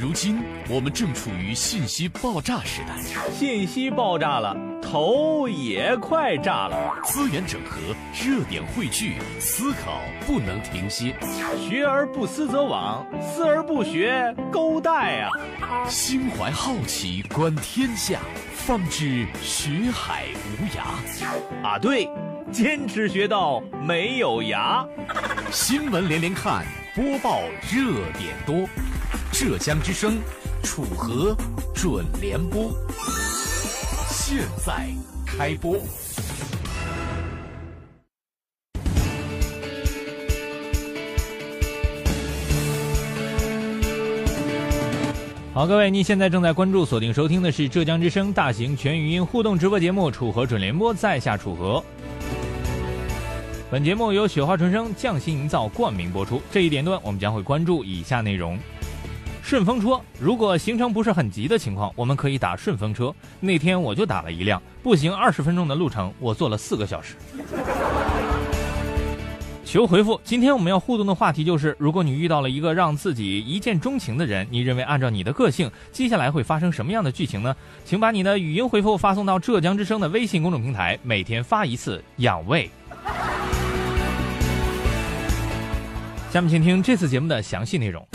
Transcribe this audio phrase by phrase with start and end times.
[0.00, 2.94] 如今我们正处于信息爆炸时代，
[3.32, 6.94] 信息爆炸了，头也快炸了。
[7.02, 7.80] 资源整合，
[8.14, 11.16] 热点汇聚，思考不能停歇。
[11.58, 15.30] 学而不思则罔，思而不学，勾带啊！
[15.88, 18.20] 心怀好奇，观天下，
[18.54, 21.66] 方知学海无涯。
[21.66, 22.08] 啊，对，
[22.52, 24.86] 坚持学到没有涯。
[25.50, 28.68] 新闻连连看，播报热点多。
[29.40, 30.18] 浙江之声，
[30.64, 31.32] 楚河
[31.72, 32.72] 准联播，
[34.10, 34.88] 现在
[35.24, 35.76] 开播。
[45.54, 51.80] 好，各位，您现在正在关注、锁定收听的是浙江之声大型全语音互动直播节目《楚河准联播》，在下楚河。
[53.70, 56.42] 本节目由雪花纯生匠心营造冠名播出。
[56.50, 58.58] 这一点段，我们将会关注以下内容：
[59.48, 63.14] 顺风车，如果行程不是很急的情况，我们可以打顺风车。
[63.40, 67.14] 那天我就打了一辆，步行二十分钟的路程，我坐了四个小时。
[69.64, 70.20] 求回复。
[70.22, 77.56] 今天我们要互动的话题就是：如果你遇到了一个让自己一见钟情的人，你认为按照你的个性，接下来会发生什么样的剧情呢？
[77.86, 82.70] 请把你的语音回复发送到浙江之声的微信公众平台，每天发一次养胃。
[86.30, 88.06] 下面请听这次节目的详细内容。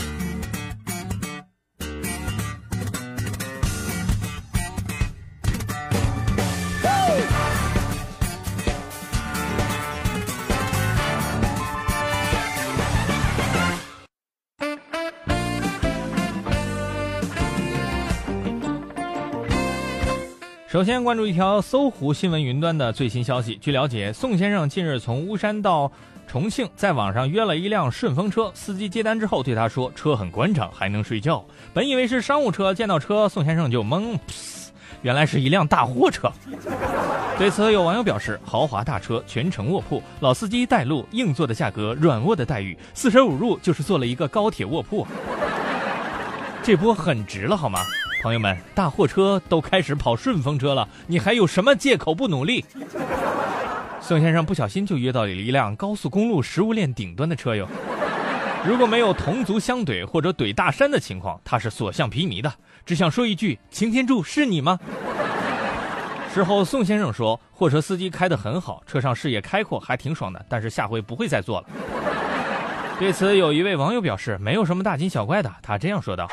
[20.74, 23.56] 首先关注一条搜狐新闻云端的最新消息。
[23.62, 25.88] 据了解，宋先生近日从巫山到
[26.26, 28.50] 重庆，在网上约了一辆顺风车。
[28.54, 34.18] 司机接单之后对他说：“车很宽敞，还能睡觉。”本以为是商务车，见到车，宋先生就懵，
[35.02, 36.28] 原来是一辆大货车。
[37.38, 45.06] 对此，有网友表示：“豪华大车，全程卧铺，老司机带路，硬座的价格，软卧的待遇，四舍五入就是坐了一个高铁卧铺。”
[46.64, 47.78] 这波很值了，好吗？
[48.24, 52.64] 朋友们，大货车都开始跑顺风车了，你还有什么借口不努力？
[54.00, 57.68] 宋先生不小心就约到了一辆高速公路食物链顶端的车友。
[58.66, 62.50] 如果没有同族相怼或者怼大山的情况，他是所向披靡的。
[62.86, 64.80] 只想说一句：擎天柱是你吗？
[66.32, 70.42] 事后，宋先生说，货车司机开得很好，车上视野开阔，还挺爽的。
[70.48, 71.66] 但是下回不会再坐了。
[72.98, 75.52] 对此，有一位网友表示，没有什么大惊小怪的。
[75.60, 76.26] 他这样说道。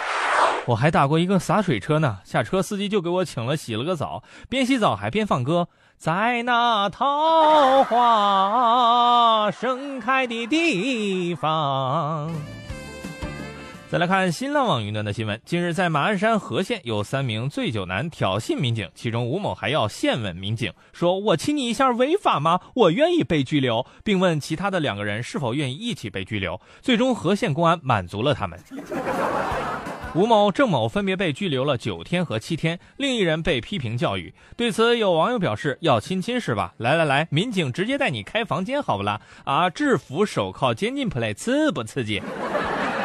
[0.68, 5.68] 我还打过一个洒水车呢，下车司机就给我请了洗了个澡，边洗澡还边放歌，
[5.98, 12.32] 在那桃花盛开的地方。
[13.90, 22.62] 再来看新浪网云端的新闻，近日在马鞍山和县有三名醉酒男挑衅民警，其中吴某还要线吻民警，说我亲你一下违法吗？
[22.76, 26.62] 我愿意被拘留，并问其他的两个人是否愿意一起被拘留。
[26.82, 28.58] 最终和县公安满足了他们。
[30.14, 34.34] 吴某、郑某分别被拘留了九天和七天，另一人被批评教育。
[34.58, 36.74] 对此，有网友表示：“要亲亲是吧？
[36.76, 39.22] 来来来，民警直接带你开房间好不啦？
[39.46, 42.22] 啊，制服、手铐、监禁 play，刺不刺激？”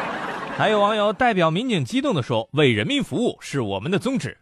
[0.57, 4.37] 还有网友代表民警激动地说：“为人民服务是我们的宗旨。”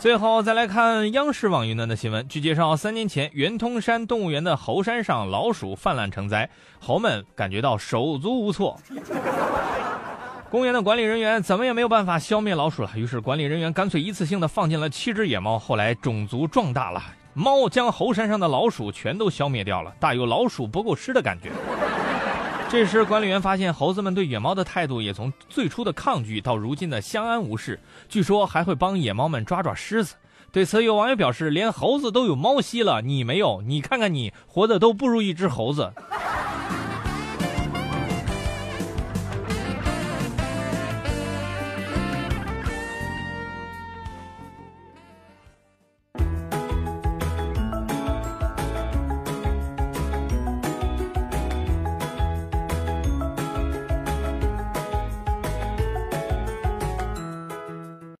[0.00, 2.26] 最后再来看央视网云端的新闻。
[2.26, 8.80] 据介绍，三年前圆通山动物园的猴山上老鼠泛滥成灾，猴们感觉到手足无措。
[10.50, 15.58] 公园的管理人员怎么也没有办法消灭老鼠了，于是管理人员干脆一次性的放进了七只野猫。
[15.58, 17.02] 后来种族壮大了，
[17.34, 21.50] 猫将猴山上的老鼠全都消灭掉了，大有老鼠不够吃的感觉。
[22.70, 30.14] 这时，管理员发现猴子们对野猫的态度也从最初的抗拒到如今的相安无事，据说还会帮野猫们抓抓狮子。
[30.52, 33.60] 对此，有网友表示：“连猴子都有猫吸了，你没有？
[33.66, 35.92] 你看看你，活的都不如一只猴子。”